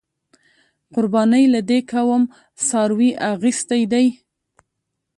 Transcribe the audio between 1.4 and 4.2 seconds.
له دې کوم څاروې اغستی دی؟